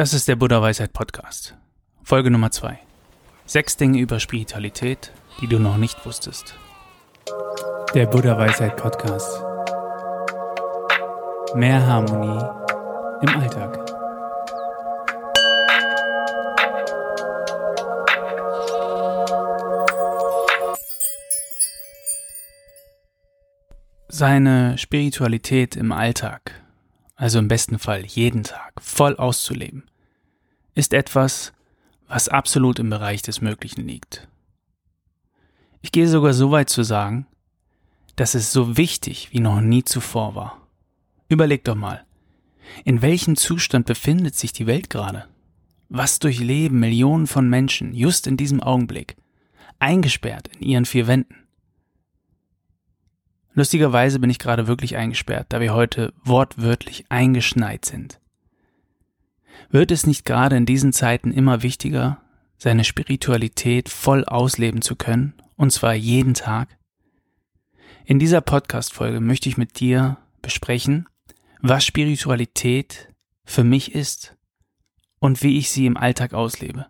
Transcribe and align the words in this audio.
Das 0.00 0.14
ist 0.14 0.28
der 0.28 0.36
Buddha 0.36 0.62
Weisheit 0.62 0.94
Podcast. 0.94 1.54
Folge 2.04 2.30
Nummer 2.30 2.50
2. 2.50 2.78
Sechs 3.44 3.76
Dinge 3.76 3.98
über 3.98 4.18
Spiritualität, 4.18 5.12
die 5.42 5.46
du 5.46 5.58
noch 5.58 5.76
nicht 5.76 6.06
wusstest. 6.06 6.54
Der 7.92 8.06
Buddha 8.06 8.38
Weisheit 8.38 8.78
Podcast. 8.78 9.44
Mehr 11.54 11.86
Harmonie 11.86 12.42
im 13.20 13.28
Alltag. 13.28 13.78
Seine 24.08 24.78
Spiritualität 24.78 25.76
im 25.76 25.92
Alltag 25.92 26.54
also 27.20 27.38
im 27.38 27.48
besten 27.48 27.78
Fall 27.78 28.06
jeden 28.06 28.44
Tag, 28.44 28.72
voll 28.80 29.14
auszuleben, 29.16 29.84
ist 30.74 30.92
etwas, 30.92 31.52
was 32.08 32.28
absolut 32.28 32.78
im 32.78 32.90
Bereich 32.90 33.22
des 33.22 33.40
Möglichen 33.40 33.86
liegt. 33.86 34.28
Ich 35.82 35.92
gehe 35.92 36.08
sogar 36.08 36.34
so 36.34 36.50
weit 36.50 36.68
zu 36.68 36.82
sagen, 36.82 37.26
dass 38.16 38.34
es 38.34 38.52
so 38.52 38.76
wichtig 38.76 39.32
wie 39.32 39.40
noch 39.40 39.60
nie 39.60 39.84
zuvor 39.84 40.34
war. 40.34 40.68
Überleg 41.28 41.64
doch 41.64 41.76
mal, 41.76 42.04
in 42.84 43.02
welchem 43.02 43.36
Zustand 43.36 43.86
befindet 43.86 44.34
sich 44.34 44.52
die 44.52 44.66
Welt 44.66 44.90
gerade? 44.90 45.26
Was 45.88 46.18
durchleben 46.18 46.78
Millionen 46.78 47.26
von 47.26 47.48
Menschen 47.48 47.94
just 47.94 48.26
in 48.26 48.36
diesem 48.36 48.62
Augenblick, 48.62 49.16
eingesperrt 49.78 50.48
in 50.48 50.62
ihren 50.62 50.84
vier 50.84 51.06
Wänden? 51.06 51.36
Lustigerweise 53.54 54.20
bin 54.20 54.30
ich 54.30 54.38
gerade 54.38 54.66
wirklich 54.68 54.96
eingesperrt, 54.96 55.46
da 55.48 55.60
wir 55.60 55.74
heute 55.74 56.12
wortwörtlich 56.22 57.06
eingeschneit 57.08 57.84
sind. 57.84 58.20
Wird 59.70 59.90
es 59.90 60.06
nicht 60.06 60.24
gerade 60.24 60.56
in 60.56 60.66
diesen 60.66 60.92
Zeiten 60.92 61.30
immer 61.30 61.62
wichtiger, 61.62 62.20
seine 62.58 62.84
Spiritualität 62.84 63.88
voll 63.88 64.24
ausleben 64.24 64.82
zu 64.82 64.96
können, 64.96 65.34
und 65.56 65.72
zwar 65.72 65.94
jeden 65.94 66.34
Tag? 66.34 66.76
In 68.04 68.18
dieser 68.18 68.40
Podcast-Folge 68.40 69.20
möchte 69.20 69.48
ich 69.48 69.56
mit 69.56 69.80
dir 69.80 70.18
besprechen, 70.42 71.08
was 71.60 71.84
Spiritualität 71.84 73.08
für 73.44 73.64
mich 73.64 73.94
ist 73.94 74.36
und 75.18 75.42
wie 75.42 75.58
ich 75.58 75.70
sie 75.70 75.86
im 75.86 75.96
Alltag 75.96 76.32
auslebe. 76.32 76.86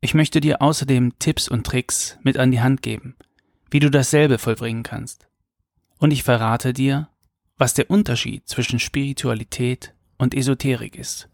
Ich 0.00 0.14
möchte 0.14 0.40
dir 0.40 0.62
außerdem 0.62 1.18
Tipps 1.18 1.48
und 1.48 1.66
Tricks 1.66 2.18
mit 2.22 2.36
an 2.36 2.50
die 2.50 2.60
Hand 2.60 2.82
geben, 2.82 3.16
wie 3.70 3.80
du 3.80 3.90
dasselbe 3.90 4.38
vollbringen 4.38 4.82
kannst 4.82 5.28
und 5.98 6.12
ich 6.12 6.22
verrate 6.22 6.72
dir, 6.72 7.08
was 7.56 7.74
der 7.74 7.90
Unterschied 7.90 8.48
zwischen 8.48 8.78
Spiritualität 8.78 9.94
und 10.18 10.34
Esoterik 10.34 10.96
ist. 10.96 11.28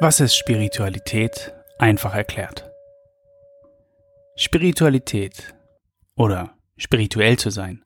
Was 0.00 0.20
ist 0.20 0.34
Spiritualität? 0.36 1.54
Einfach 1.78 2.14
erklärt. 2.14 2.70
Spiritualität 4.36 5.54
oder 6.16 6.54
spirituell 6.76 7.38
zu 7.38 7.50
sein 7.50 7.84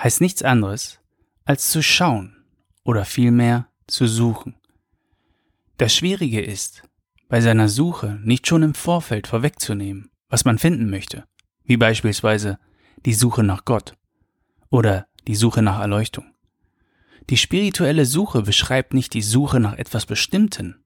heißt 0.00 0.20
nichts 0.20 0.42
anderes 0.42 1.00
als 1.44 1.70
zu 1.70 1.82
schauen 1.82 2.44
oder 2.84 3.04
vielmehr 3.04 3.68
zu 3.86 4.06
suchen. 4.06 4.56
Das 5.78 5.94
Schwierige 5.94 6.40
ist, 6.40 6.82
bei 7.28 7.40
seiner 7.40 7.68
Suche 7.68 8.18
nicht 8.22 8.46
schon 8.46 8.62
im 8.62 8.74
Vorfeld 8.74 9.26
vorwegzunehmen, 9.26 10.10
was 10.28 10.44
man 10.44 10.58
finden 10.58 10.90
möchte, 10.90 11.24
wie 11.64 11.76
beispielsweise 11.76 12.58
die 13.04 13.14
Suche 13.14 13.42
nach 13.42 13.64
Gott 13.64 13.94
oder 14.70 15.06
die 15.26 15.36
Suche 15.36 15.62
nach 15.62 15.80
Erleuchtung. 15.80 16.35
Die 17.30 17.36
spirituelle 17.36 18.06
Suche 18.06 18.42
beschreibt 18.42 18.94
nicht 18.94 19.14
die 19.14 19.22
Suche 19.22 19.60
nach 19.60 19.74
etwas 19.74 20.06
Bestimmten, 20.06 20.84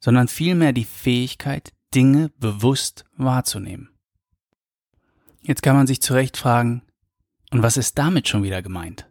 sondern 0.00 0.28
vielmehr 0.28 0.72
die 0.72 0.84
Fähigkeit, 0.84 1.72
Dinge 1.94 2.30
bewusst 2.38 3.04
wahrzunehmen. 3.16 3.90
Jetzt 5.42 5.62
kann 5.62 5.76
man 5.76 5.86
sich 5.86 6.02
zu 6.02 6.14
Recht 6.14 6.36
fragen, 6.36 6.82
und 7.52 7.62
was 7.62 7.76
ist 7.76 7.96
damit 7.96 8.28
schon 8.28 8.42
wieder 8.42 8.62
gemeint? 8.62 9.08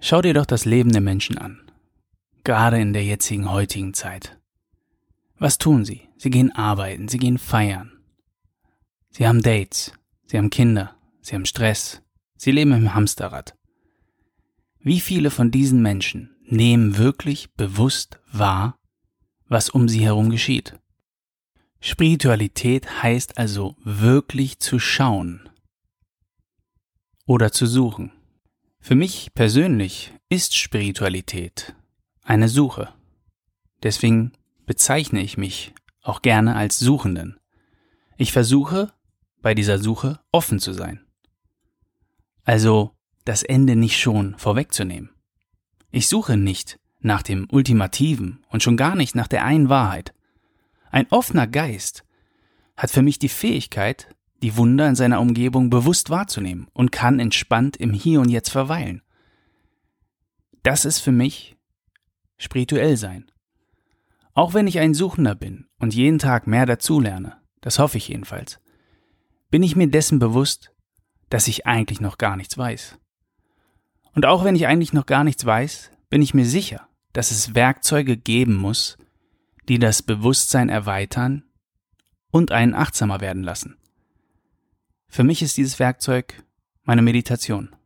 Schau 0.00 0.22
dir 0.22 0.32
doch 0.32 0.46
das 0.46 0.64
Leben 0.64 0.90
der 0.90 1.02
Menschen 1.02 1.36
an, 1.36 1.70
gerade 2.44 2.80
in 2.80 2.92
der 2.92 3.04
jetzigen 3.04 3.50
heutigen 3.50 3.92
Zeit. 3.92 4.38
Was 5.38 5.58
tun 5.58 5.84
sie? 5.84 6.08
Sie 6.16 6.30
gehen 6.30 6.52
arbeiten, 6.52 7.08
sie 7.08 7.18
gehen 7.18 7.38
feiern. 7.38 7.92
Sie 9.10 9.26
haben 9.26 9.42
Dates, 9.42 9.92
Sie 10.30 10.36
haben 10.36 10.50
Kinder, 10.50 10.94
sie 11.22 11.34
haben 11.34 11.46
Stress, 11.46 12.02
sie 12.36 12.50
leben 12.50 12.72
im 12.72 12.94
Hamsterrad. 12.94 13.57
Wie 14.88 15.00
viele 15.00 15.30
von 15.30 15.50
diesen 15.50 15.82
Menschen 15.82 16.34
nehmen 16.46 16.96
wirklich 16.96 17.52
bewusst 17.52 18.20
wahr, 18.32 18.78
was 19.46 19.68
um 19.68 19.86
sie 19.86 20.00
herum 20.00 20.30
geschieht? 20.30 20.78
Spiritualität 21.78 23.02
heißt 23.02 23.36
also 23.36 23.76
wirklich 23.84 24.60
zu 24.60 24.78
schauen 24.78 25.46
oder 27.26 27.52
zu 27.52 27.66
suchen. 27.66 28.12
Für 28.80 28.94
mich 28.94 29.34
persönlich 29.34 30.14
ist 30.30 30.56
Spiritualität 30.56 31.76
eine 32.22 32.48
Suche. 32.48 32.88
Deswegen 33.82 34.32
bezeichne 34.64 35.20
ich 35.20 35.36
mich 35.36 35.74
auch 36.00 36.22
gerne 36.22 36.56
als 36.56 36.78
Suchenden. 36.78 37.38
Ich 38.16 38.32
versuche, 38.32 38.94
bei 39.42 39.54
dieser 39.54 39.78
Suche 39.80 40.20
offen 40.32 40.60
zu 40.60 40.72
sein. 40.72 41.06
Also 42.42 42.97
das 43.28 43.42
Ende 43.42 43.76
nicht 43.76 44.00
schon 44.00 44.38
vorwegzunehmen. 44.38 45.10
Ich 45.90 46.08
suche 46.08 46.38
nicht 46.38 46.78
nach 47.00 47.22
dem 47.22 47.46
Ultimativen 47.50 48.42
und 48.48 48.62
schon 48.62 48.78
gar 48.78 48.96
nicht 48.96 49.14
nach 49.14 49.28
der 49.28 49.44
einen 49.44 49.68
Wahrheit. 49.68 50.14
Ein 50.90 51.06
offener 51.10 51.46
Geist 51.46 52.04
hat 52.74 52.90
für 52.90 53.02
mich 53.02 53.18
die 53.18 53.28
Fähigkeit, 53.28 54.08
die 54.42 54.56
Wunder 54.56 54.88
in 54.88 54.94
seiner 54.94 55.20
Umgebung 55.20 55.68
bewusst 55.68 56.08
wahrzunehmen 56.08 56.68
und 56.72 56.90
kann 56.90 57.20
entspannt 57.20 57.76
im 57.76 57.92
Hier 57.92 58.22
und 58.22 58.30
Jetzt 58.30 58.48
verweilen. 58.48 59.02
Das 60.62 60.86
ist 60.86 61.00
für 61.00 61.12
mich 61.12 61.56
spirituell 62.38 62.96
sein. 62.96 63.30
Auch 64.32 64.54
wenn 64.54 64.66
ich 64.66 64.78
ein 64.78 64.94
Suchender 64.94 65.34
bin 65.34 65.66
und 65.78 65.94
jeden 65.94 66.18
Tag 66.18 66.46
mehr 66.46 66.64
dazulerne, 66.64 67.36
das 67.60 67.78
hoffe 67.78 67.98
ich 67.98 68.08
jedenfalls, 68.08 68.58
bin 69.50 69.62
ich 69.62 69.76
mir 69.76 69.88
dessen 69.88 70.18
bewusst, 70.18 70.72
dass 71.28 71.46
ich 71.46 71.66
eigentlich 71.66 72.00
noch 72.00 72.16
gar 72.16 72.34
nichts 72.36 72.56
weiß. 72.56 72.98
Und 74.18 74.26
auch 74.26 74.42
wenn 74.42 74.56
ich 74.56 74.66
eigentlich 74.66 74.92
noch 74.92 75.06
gar 75.06 75.22
nichts 75.22 75.46
weiß, 75.46 75.92
bin 76.10 76.22
ich 76.22 76.34
mir 76.34 76.44
sicher, 76.44 76.88
dass 77.12 77.30
es 77.30 77.54
Werkzeuge 77.54 78.16
geben 78.16 78.56
muss, 78.56 78.98
die 79.68 79.78
das 79.78 80.02
Bewusstsein 80.02 80.68
erweitern 80.68 81.44
und 82.32 82.50
einen 82.50 82.74
achtsamer 82.74 83.20
werden 83.20 83.44
lassen. 83.44 83.76
Für 85.06 85.22
mich 85.22 85.40
ist 85.40 85.56
dieses 85.56 85.78
Werkzeug 85.78 86.42
meine 86.82 87.00
Meditation. 87.00 87.76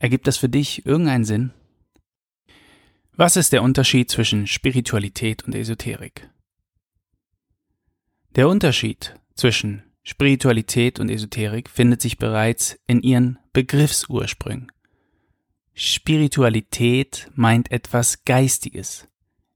Ergibt 0.00 0.26
das 0.26 0.38
für 0.38 0.48
dich 0.48 0.84
irgendeinen 0.84 1.24
Sinn? 1.24 1.52
Was 3.12 3.36
ist 3.36 3.52
der 3.52 3.62
Unterschied 3.62 4.10
zwischen 4.10 4.48
Spiritualität 4.48 5.44
und 5.44 5.54
Esoterik? 5.54 6.28
Der 8.34 8.48
Unterschied 8.48 9.14
zwischen 9.36 9.84
Spiritualität 10.10 11.00
und 11.00 11.10
Esoterik 11.10 11.68
findet 11.68 12.00
sich 12.00 12.16
bereits 12.16 12.78
in 12.86 13.02
ihren 13.02 13.38
Begriffsursprüngen. 13.52 14.72
Spiritualität 15.74 17.30
meint 17.34 17.70
etwas 17.70 18.24
Geistiges, 18.24 19.06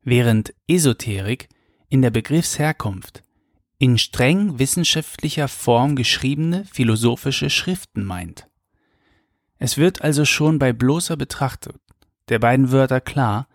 während 0.03 0.53
Esoterik 0.69 1.49
in 1.89 2.03
der 2.03 2.11
Begriffsherkunft 2.11 3.23
in 3.79 3.97
streng 3.97 4.59
wissenschaftlicher 4.59 5.49
Form 5.49 5.97
geschriebene 5.97 6.67
philosophische 6.67 7.49
Schriften 7.49 8.05
meint. 8.05 8.47
Es 9.57 9.79
wird 9.79 10.03
also 10.03 10.27
schon 10.27 10.59
bei 10.59 10.75
bloßer 10.75 11.17
Betrachtung 11.17 11.79
der 12.29 12.41
beiden 12.41 12.71
Wörter 12.71 13.01
klar, 13.01 13.49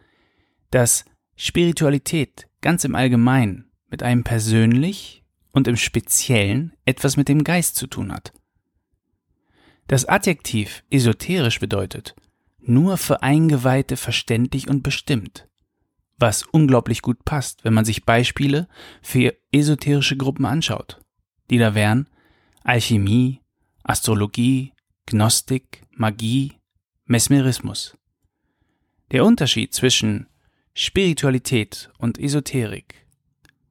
dass 0.71 1.05
Spiritualität 1.35 2.47
ganz 2.61 2.83
im 2.85 2.95
Allgemeinen 2.95 3.69
mit 3.87 4.01
einem 4.01 4.23
persönlich 4.23 5.23
und 5.57 5.67
im 5.67 5.75
Speziellen 5.75 6.73
etwas 6.85 7.17
mit 7.17 7.27
dem 7.27 7.43
Geist 7.43 7.75
zu 7.75 7.87
tun 7.87 8.13
hat. 8.13 8.31
Das 9.87 10.05
Adjektiv 10.05 10.83
esoterisch 10.89 11.59
bedeutet 11.59 12.15
nur 12.59 12.97
für 12.97 13.23
Eingeweihte 13.23 13.97
verständlich 13.97 14.67
und 14.69 14.83
bestimmt, 14.83 15.47
was 16.17 16.43
unglaublich 16.43 17.01
gut 17.01 17.23
passt, 17.25 17.63
wenn 17.63 17.73
man 17.73 17.85
sich 17.85 18.05
Beispiele 18.05 18.67
für 19.01 19.35
esoterische 19.51 20.17
Gruppen 20.17 20.45
anschaut, 20.45 20.99
die 21.49 21.57
da 21.57 21.73
wären 21.73 22.07
Alchemie, 22.63 23.41
Astrologie, 23.83 24.73
Gnostik, 25.05 25.83
Magie, 25.91 26.53
Mesmerismus. 27.05 27.97
Der 29.11 29.23
Unterschied 29.23 29.73
zwischen 29.73 30.27
Spiritualität 30.73 31.89
und 31.97 32.19
Esoterik 32.19 33.06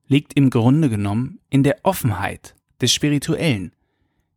liegt 0.09 0.35
im 0.35 0.51
Grunde 0.51 0.89
genommen 0.89 1.41
in 1.51 1.63
der 1.63 1.79
Offenheit 1.83 2.55
des 2.81 2.93
Spirituellen, 2.93 3.73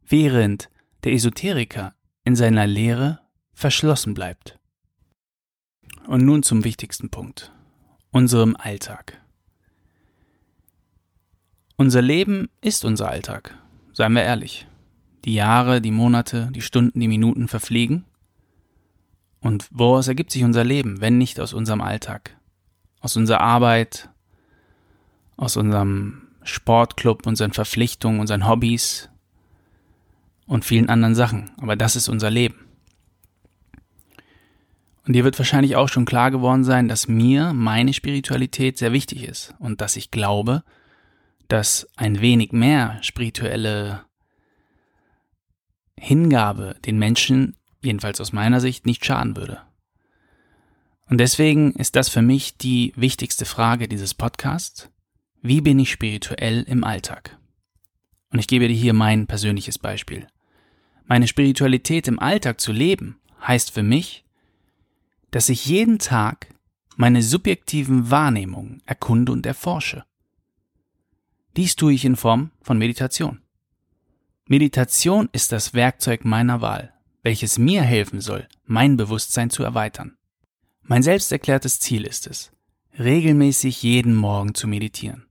während 0.07 0.69
der 1.03 1.13
Esoteriker 1.13 1.93
in 2.23 2.35
seiner 2.35 2.67
Lehre 2.67 3.19
verschlossen 3.53 4.13
bleibt. 4.13 4.57
Und 6.07 6.25
nun 6.25 6.43
zum 6.43 6.63
wichtigsten 6.63 7.09
Punkt, 7.09 7.51
unserem 8.11 8.55
Alltag. 8.55 9.21
Unser 11.75 12.01
Leben 12.01 12.49
ist 12.61 12.83
unser 12.83 13.09
Alltag, 13.09 13.57
seien 13.93 14.13
wir 14.13 14.23
ehrlich. 14.23 14.67
Die 15.25 15.33
Jahre, 15.33 15.81
die 15.81 15.91
Monate, 15.91 16.49
die 16.53 16.61
Stunden, 16.61 16.99
die 16.99 17.07
Minuten 17.07 17.47
verfliegen. 17.47 18.05
Und 19.39 19.67
woraus 19.71 20.07
ergibt 20.07 20.31
sich 20.31 20.43
unser 20.43 20.63
Leben, 20.63 21.01
wenn 21.01 21.17
nicht 21.17 21.39
aus 21.39 21.53
unserem 21.53 21.81
Alltag? 21.81 22.37
Aus 22.99 23.15
unserer 23.15 23.41
Arbeit, 23.41 24.09
aus 25.39 25.55
unserem 25.55 26.27
Sportclub, 26.43 27.25
unseren 27.25 27.53
Verpflichtungen, 27.53 28.19
unseren 28.19 28.47
Hobbys 28.47 29.09
und 30.45 30.65
vielen 30.65 30.89
anderen 30.89 31.15
Sachen. 31.15 31.51
Aber 31.57 31.75
das 31.75 31.95
ist 31.95 32.09
unser 32.09 32.29
Leben. 32.29 32.65
Und 35.05 35.13
dir 35.13 35.23
wird 35.23 35.39
wahrscheinlich 35.39 35.75
auch 35.75 35.89
schon 35.89 36.05
klar 36.05 36.29
geworden 36.29 36.63
sein, 36.63 36.87
dass 36.87 37.07
mir 37.07 37.53
meine 37.53 37.93
Spiritualität 37.93 38.77
sehr 38.77 38.91
wichtig 38.91 39.23
ist 39.23 39.55
und 39.59 39.81
dass 39.81 39.95
ich 39.95 40.11
glaube, 40.11 40.63
dass 41.47 41.87
ein 41.95 42.21
wenig 42.21 42.51
mehr 42.51 42.99
spirituelle 43.01 44.05
Hingabe 45.97 46.75
den 46.85 46.99
Menschen, 46.99 47.55
jedenfalls 47.81 48.21
aus 48.21 48.33
meiner 48.33 48.59
Sicht, 48.59 48.85
nicht 48.85 49.03
schaden 49.03 49.35
würde. 49.35 49.61
Und 51.09 51.17
deswegen 51.17 51.73
ist 51.73 51.95
das 51.95 52.09
für 52.09 52.21
mich 52.21 52.57
die 52.57 52.93
wichtigste 52.95 53.45
Frage 53.45 53.87
dieses 53.87 54.13
Podcasts. 54.13 54.89
Wie 55.41 55.61
bin 55.61 55.79
ich 55.79 55.91
spirituell 55.91 56.63
im 56.63 56.83
Alltag? 56.83 57.37
Und 58.31 58.39
ich 58.39 58.47
gebe 58.47 58.67
dir 58.67 58.75
hier 58.75 58.93
mein 58.93 59.25
persönliches 59.25 59.79
Beispiel. 59.79 60.27
Meine 61.05 61.27
Spiritualität 61.27 62.09
im 62.09 62.19
Alltag 62.19 62.59
zu 62.59 62.73
leben 62.73 63.19
heißt 63.47 63.71
für 63.71 63.81
mich, 63.81 64.25
dass 65.31 65.47
ich 65.47 65.65
jeden 65.65 65.97
Tag 65.97 66.47
meine 66.97 67.23
subjektiven 67.23 68.11
Wahrnehmungen 68.11 68.83
erkunde 68.85 69.31
und 69.31 69.45
erforsche. 69.45 70.03
Dies 71.55 71.77
tue 71.77 71.93
ich 71.93 72.03
in 72.03 72.17
Form 72.17 72.51
von 72.61 72.77
Meditation. 72.77 73.39
Meditation 74.45 75.29
ist 75.31 75.53
das 75.53 75.73
Werkzeug 75.73 76.25
meiner 76.25 76.59
Wahl, 76.59 76.93
welches 77.23 77.57
mir 77.57 77.81
helfen 77.81 78.19
soll, 78.19 78.47
mein 78.65 78.97
Bewusstsein 78.97 79.49
zu 79.49 79.63
erweitern. 79.63 80.17
Mein 80.81 81.01
selbst 81.01 81.31
erklärtes 81.31 81.79
Ziel 81.79 82.03
ist 82.03 82.27
es, 82.27 82.51
regelmäßig 82.97 83.81
jeden 83.83 84.15
Morgen 84.15 84.53
zu 84.53 84.67
meditieren. 84.67 85.28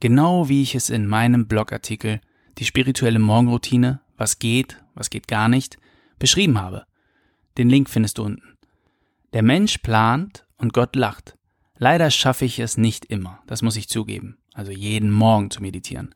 Genau 0.00 0.48
wie 0.48 0.62
ich 0.62 0.74
es 0.74 0.90
in 0.90 1.06
meinem 1.06 1.46
Blogartikel 1.46 2.20
Die 2.58 2.64
spirituelle 2.64 3.18
Morgenroutine, 3.18 4.00
was 4.16 4.38
geht, 4.38 4.82
was 4.94 5.10
geht 5.10 5.28
gar 5.28 5.48
nicht, 5.48 5.78
beschrieben 6.18 6.58
habe. 6.58 6.86
Den 7.58 7.68
Link 7.68 7.90
findest 7.90 8.18
du 8.18 8.24
unten. 8.24 8.56
Der 9.32 9.42
Mensch 9.42 9.78
plant 9.78 10.46
und 10.56 10.72
Gott 10.72 10.96
lacht. 10.96 11.36
Leider 11.78 12.10
schaffe 12.10 12.44
ich 12.44 12.58
es 12.58 12.78
nicht 12.78 13.04
immer, 13.04 13.42
das 13.46 13.60
muss 13.60 13.76
ich 13.76 13.88
zugeben, 13.88 14.38
also 14.54 14.72
jeden 14.72 15.10
Morgen 15.10 15.50
zu 15.50 15.60
meditieren. 15.60 16.14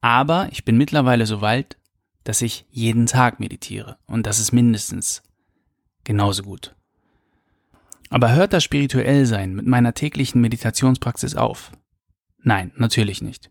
Aber 0.00 0.48
ich 0.50 0.64
bin 0.64 0.78
mittlerweile 0.78 1.26
so 1.26 1.40
weit, 1.40 1.76
dass 2.24 2.40
ich 2.40 2.64
jeden 2.70 3.06
Tag 3.06 3.40
meditiere 3.40 3.98
und 4.06 4.26
das 4.26 4.38
ist 4.38 4.52
mindestens 4.52 5.22
genauso 6.04 6.42
gut. 6.42 6.74
Aber 8.08 8.32
hört 8.32 8.52
das 8.52 8.64
Spirituellsein 8.64 9.54
mit 9.54 9.66
meiner 9.66 9.92
täglichen 9.92 10.40
Meditationspraxis 10.40 11.34
auf? 11.34 11.72
Nein, 12.44 12.72
natürlich 12.76 13.22
nicht. 13.22 13.50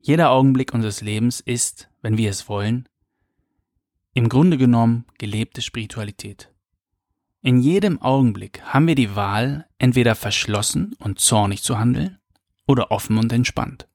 Jeder 0.00 0.30
Augenblick 0.30 0.72
unseres 0.72 1.02
Lebens 1.02 1.40
ist, 1.40 1.90
wenn 2.00 2.16
wir 2.16 2.30
es 2.30 2.48
wollen, 2.48 2.88
im 4.14 4.30
Grunde 4.30 4.56
genommen 4.56 5.04
gelebte 5.18 5.60
Spiritualität. 5.60 6.50
In 7.42 7.60
jedem 7.60 8.00
Augenblick 8.00 8.62
haben 8.62 8.86
wir 8.86 8.94
die 8.94 9.14
Wahl, 9.14 9.68
entweder 9.78 10.14
verschlossen 10.14 10.94
und 10.98 11.20
zornig 11.20 11.62
zu 11.62 11.78
handeln 11.78 12.18
oder 12.66 12.90
offen 12.90 13.18
und 13.18 13.30
entspannt. 13.32 13.86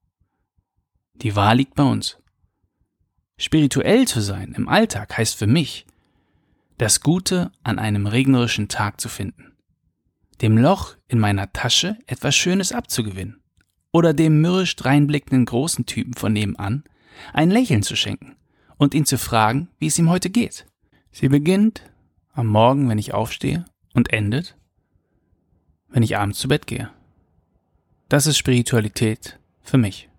Die 1.16 1.36
Wahl 1.36 1.58
liegt 1.58 1.74
bei 1.74 1.84
uns. 1.84 2.20
Spirituell 3.38 4.08
zu 4.08 4.22
sein 4.22 4.54
im 4.54 4.68
Alltag 4.68 5.18
heißt 5.18 5.36
für 5.36 5.48
mich, 5.48 5.88
das 6.78 7.02
Gute 7.02 7.52
an 7.64 7.80
einem 7.80 8.06
regnerischen 8.06 8.68
Tag 8.68 9.02
zu 9.02 9.10
finden, 9.10 9.54
dem 10.42 10.60
Loch 10.60 10.96
in 11.08 11.18
meiner 11.18 11.52
Tasche 11.52 11.98
etwas 12.06 12.36
Schönes 12.36 12.72
abzugewinnen 12.72 13.41
oder 13.92 14.14
dem 14.14 14.42
mürrisch 14.42 14.76
dreinblickenden 14.76 15.46
großen 15.46 15.86
Typen 15.86 16.14
von 16.14 16.34
nebenan 16.34 16.84
ein 17.34 17.52
Lächeln 17.52 17.84
zu 17.84 17.96
schenken 17.96 18.36
und 18.78 18.94
ihn 18.94 19.06
zu 19.06 19.18
fragen, 19.18 19.70
wie 19.80 19.88
es 19.88 20.00
ihm 20.00 20.10
heute 20.10 20.30
geht. 20.30 20.66
Sie 21.12 21.28
beginnt 21.28 21.84
am 22.34 22.48
Morgen, 22.48 22.90
wenn 22.90 22.98
ich 22.98 23.14
aufstehe 23.14 23.66
und 23.94 24.14
endet, 24.14 24.58
wenn 25.90 26.04
ich 26.04 26.18
abends 26.18 26.40
zu 26.40 26.48
Bett 26.48 26.68
gehe. 26.68 26.90
Das 28.10 28.28
ist 28.28 28.38
Spiritualität 28.38 29.40
für 29.62 29.78
mich. 29.78 30.10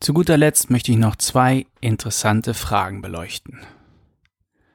Zu 0.00 0.14
guter 0.14 0.36
Letzt 0.36 0.70
möchte 0.70 0.92
ich 0.92 0.98
noch 0.98 1.16
zwei 1.16 1.66
interessante 1.80 2.54
Fragen 2.54 3.02
beleuchten. 3.02 3.60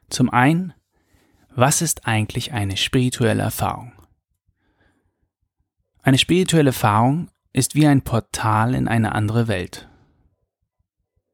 Zum 0.09 0.29
einen, 0.29 0.73
was 1.55 1.81
ist 1.81 2.05
eigentlich 2.05 2.51
eine 2.51 2.75
spirituelle 2.75 3.43
Erfahrung? 3.43 3.93
Eine 6.01 6.17
spirituelle 6.17 6.69
Erfahrung 6.69 7.30
ist 7.53 7.75
wie 7.75 7.87
ein 7.87 8.01
Portal 8.01 8.75
in 8.75 8.87
eine 8.87 9.13
andere 9.13 9.47
Welt. 9.47 9.87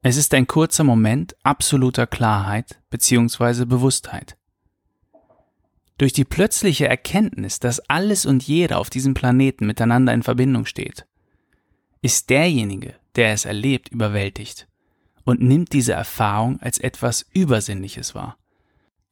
Es 0.01 0.17
ist 0.17 0.33
ein 0.33 0.47
kurzer 0.47 0.83
Moment 0.83 1.35
absoluter 1.43 2.07
Klarheit 2.07 2.79
bzw. 2.89 3.65
Bewusstheit. 3.65 4.37
Durch 5.97 6.13
die 6.13 6.25
plötzliche 6.25 6.87
Erkenntnis, 6.87 7.59
dass 7.59 7.79
alles 7.89 8.25
und 8.25 8.43
jeder 8.43 8.77
auf 8.79 8.89
diesem 8.89 9.15
Planeten 9.15 9.65
miteinander 9.65 10.13
in 10.13 10.23
Verbindung 10.23 10.65
steht, 10.65 11.07
ist 12.01 12.29
derjenige, 12.29 12.95
der 13.15 13.33
es 13.33 13.45
erlebt, 13.45 13.89
überwältigt 13.89 14.67
und 15.23 15.41
nimmt 15.41 15.73
diese 15.73 15.93
Erfahrung 15.93 16.61
als 16.61 16.77
etwas 16.77 17.25
Übersinnliches 17.33 18.15
wahr. 18.15 18.37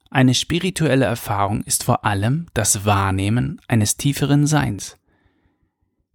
Eine 0.08 0.34
spirituelle 0.34 1.04
Erfahrung 1.04 1.62
ist 1.64 1.82
vor 1.82 2.04
allem 2.04 2.46
das 2.54 2.84
Wahrnehmen 2.84 3.60
eines 3.66 3.96
tieferen 3.96 4.46
Seins. 4.46 4.96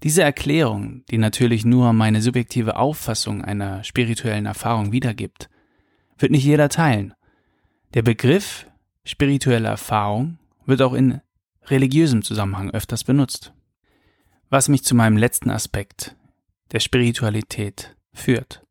Diese 0.04 0.24
Erklärung, 0.24 1.06
die 1.12 1.18
natürlich 1.18 1.64
nur 1.64 1.94
meine 1.94 2.22
subjektive 2.22 2.76
Auffassung 2.76 3.44
einer 3.44 3.84
spirituellen 3.84 4.48
Erfahrung 4.48 4.92
wiedergibt, 4.92 5.50
wird 6.18 6.32
nicht 6.32 6.44
jeder 6.44 6.70
teilen. 6.70 7.14
Der 7.94 8.02
Begriff 8.02 8.66
spirituelle 9.04 9.68
Erfahrung 9.68 10.40
wird 10.66 10.82
auch 10.82 10.94
in 10.94 11.22
religiösem 11.66 12.24
Zusammenhang 12.24 12.72
öfters 12.72 13.04
benutzt. 13.04 13.54
Was 14.50 14.70
mich 14.70 14.84
zu 14.84 14.96
meinem 14.96 15.18
letzten 15.18 15.50
Aspekt 15.50 16.16
der 16.72 16.80
Spiritualität 16.80 17.96
führt. 18.14 18.66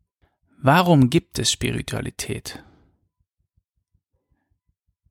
Warum 0.59 1.11
gibt 1.11 1.39
es 1.39 1.53
Spiritualität? 1.53 2.63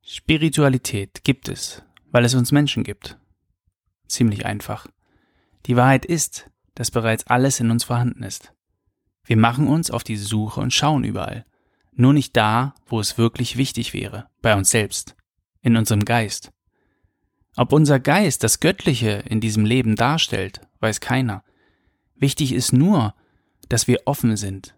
Spiritualität 0.02 1.24
gibt 1.24 1.48
es, 1.48 1.82
weil 2.10 2.24
es 2.24 2.34
uns 2.34 2.52
Menschen 2.52 2.84
gibt. 2.84 3.16
Ziemlich 4.06 4.44
einfach. 4.44 4.86
Die 5.66 5.76
Wahrheit 5.76 6.04
ist, 6.04 6.50
dass 6.74 6.90
bereits 6.90 7.26
alles 7.26 7.60
in 7.60 7.70
uns 7.70 7.84
vorhanden 7.84 8.22
ist. 8.22 8.54
Wir 9.24 9.36
machen 9.36 9.68
uns 9.68 9.90
auf 9.90 10.02
die 10.02 10.16
Suche 10.16 10.60
und 10.60 10.72
schauen 10.72 11.04
überall, 11.04 11.44
nur 11.92 12.12
nicht 12.12 12.36
da, 12.36 12.74
wo 12.86 13.00
es 13.00 13.18
wirklich 13.18 13.56
wichtig 13.56 13.92
wäre, 13.92 14.28
bei 14.42 14.56
uns 14.56 14.70
selbst, 14.70 15.16
in 15.60 15.76
unserem 15.76 16.04
Geist. 16.04 16.50
Ob 17.56 17.72
unser 17.72 18.00
Geist 18.00 18.42
das 18.42 18.60
Göttliche 18.60 19.22
in 19.28 19.40
diesem 19.40 19.64
Leben 19.64 19.96
darstellt, 19.96 20.60
weiß 20.80 21.00
keiner. 21.00 21.44
Wichtig 22.14 22.52
ist 22.52 22.72
nur, 22.72 23.14
dass 23.68 23.86
wir 23.86 24.02
offen 24.06 24.36
sind 24.36 24.76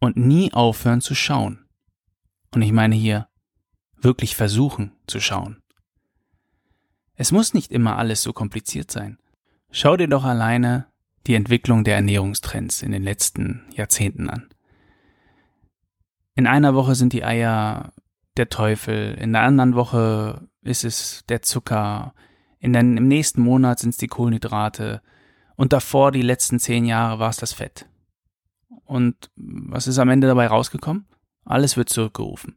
und 0.00 0.16
nie 0.16 0.52
aufhören 0.52 1.00
zu 1.00 1.14
schauen. 1.14 1.66
Und 2.52 2.62
ich 2.62 2.72
meine 2.72 2.94
hier 2.94 3.28
wirklich 3.96 4.36
versuchen 4.36 4.92
zu 5.06 5.20
schauen. 5.20 5.62
Es 7.14 7.32
muss 7.32 7.54
nicht 7.54 7.72
immer 7.72 7.96
alles 7.96 8.22
so 8.22 8.32
kompliziert 8.32 8.90
sein. 8.90 9.18
Schau 9.76 9.96
dir 9.96 10.06
doch 10.06 10.22
alleine 10.22 10.86
die 11.26 11.34
Entwicklung 11.34 11.82
der 11.82 11.96
Ernährungstrends 11.96 12.80
in 12.80 12.92
den 12.92 13.02
letzten 13.02 13.64
Jahrzehnten 13.74 14.30
an. 14.30 14.48
In 16.36 16.46
einer 16.46 16.76
Woche 16.76 16.94
sind 16.94 17.12
die 17.12 17.24
Eier 17.24 17.92
der 18.36 18.48
Teufel, 18.48 19.14
in 19.14 19.32
der 19.32 19.42
anderen 19.42 19.74
Woche 19.74 20.46
ist 20.62 20.84
es 20.84 21.24
der 21.28 21.42
Zucker, 21.42 22.14
in 22.60 22.72
den, 22.72 22.96
im 22.96 23.08
nächsten 23.08 23.42
Monat 23.42 23.80
sind 23.80 23.90
es 23.90 23.96
die 23.96 24.06
Kohlenhydrate 24.06 25.02
und 25.56 25.72
davor 25.72 26.12
die 26.12 26.22
letzten 26.22 26.60
zehn 26.60 26.84
Jahre 26.84 27.18
war 27.18 27.30
es 27.30 27.38
das 27.38 27.52
Fett. 27.52 27.88
Und 28.84 29.28
was 29.34 29.88
ist 29.88 29.98
am 29.98 30.08
Ende 30.08 30.28
dabei 30.28 30.46
rausgekommen? 30.46 31.08
Alles 31.44 31.76
wird 31.76 31.88
zurückgerufen. 31.88 32.56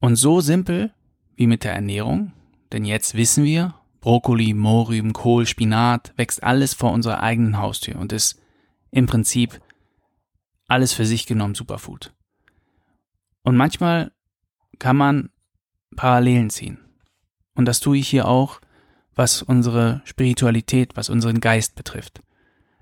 Und 0.00 0.16
so 0.16 0.40
simpel 0.40 0.92
wie 1.36 1.46
mit 1.46 1.62
der 1.62 1.74
Ernährung, 1.74 2.32
denn 2.72 2.84
jetzt 2.84 3.14
wissen 3.14 3.44
wir, 3.44 3.76
Brokkoli, 4.06 4.54
Mohrrüben, 4.54 5.12
Kohl, 5.12 5.46
Spinat 5.46 6.12
wächst 6.16 6.44
alles 6.44 6.74
vor 6.74 6.92
unserer 6.92 7.24
eigenen 7.24 7.58
Haustür 7.58 7.96
und 7.96 8.12
ist 8.12 8.40
im 8.92 9.06
Prinzip 9.06 9.60
alles 10.68 10.92
für 10.92 11.04
sich 11.04 11.26
genommen 11.26 11.56
Superfood. 11.56 12.14
Und 13.42 13.56
manchmal 13.56 14.12
kann 14.78 14.96
man 14.96 15.30
Parallelen 15.96 16.50
ziehen. 16.50 16.78
Und 17.56 17.64
das 17.64 17.80
tue 17.80 17.98
ich 17.98 18.08
hier 18.08 18.28
auch 18.28 18.60
was 19.16 19.42
unsere 19.42 20.02
Spiritualität, 20.04 20.96
was 20.96 21.08
unseren 21.08 21.40
Geist 21.40 21.74
betrifft. 21.74 22.22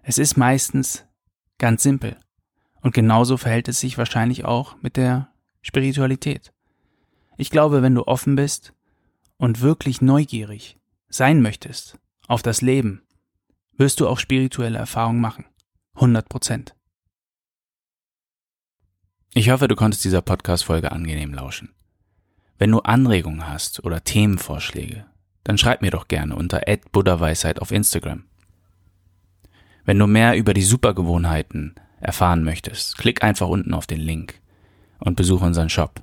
Es 0.02 0.18
ist 0.18 0.36
meistens 0.36 1.06
ganz 1.56 1.82
simpel. 1.82 2.18
Und 2.82 2.92
genauso 2.92 3.38
verhält 3.38 3.68
es 3.68 3.80
sich 3.80 3.96
wahrscheinlich 3.96 4.44
auch 4.44 4.76
mit 4.82 4.98
der 4.98 5.28
Spiritualität. 5.62 6.52
Ich 7.38 7.48
glaube, 7.48 7.80
wenn 7.80 7.94
du 7.94 8.06
offen 8.06 8.36
bist 8.36 8.74
und 9.38 9.62
wirklich 9.62 10.02
neugierig 10.02 10.76
sein 11.14 11.42
möchtest 11.42 11.98
auf 12.26 12.42
das 12.42 12.60
Leben, 12.60 13.02
wirst 13.76 14.00
du 14.00 14.08
auch 14.08 14.18
spirituelle 14.18 14.78
Erfahrungen 14.78 15.20
machen. 15.20 15.44
100 15.94 16.28
Prozent. 16.28 16.74
Ich 19.32 19.50
hoffe, 19.50 19.68
du 19.68 19.76
konntest 19.76 20.04
dieser 20.04 20.22
Podcast-Folge 20.22 20.90
angenehm 20.90 21.32
lauschen. 21.32 21.72
Wenn 22.58 22.72
du 22.72 22.80
Anregungen 22.80 23.48
hast 23.48 23.84
oder 23.84 24.02
Themenvorschläge, 24.02 25.06
dann 25.44 25.58
schreib 25.58 25.82
mir 25.82 25.90
doch 25.90 26.08
gerne 26.08 26.34
unter 26.34 26.62
buddhaweisheit 26.90 27.60
auf 27.60 27.70
Instagram. 27.70 28.24
Wenn 29.84 29.98
du 29.98 30.06
mehr 30.06 30.36
über 30.36 30.54
die 30.54 30.62
Supergewohnheiten 30.62 31.74
erfahren 32.00 32.42
möchtest, 32.42 32.98
klick 32.98 33.22
einfach 33.22 33.48
unten 33.48 33.74
auf 33.74 33.86
den 33.86 34.00
Link 34.00 34.40
und 34.98 35.16
besuche 35.16 35.44
unseren 35.44 35.68
Shop. 35.68 36.02